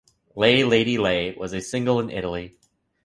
[0.35, 2.57] "Lay Lady Lay" was a single in Italy.